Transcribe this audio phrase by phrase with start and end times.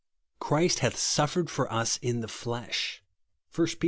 [0.39, 3.03] "Christ hath siifieredfor us in the flesh,"
[3.55, 3.75] (1 Pet.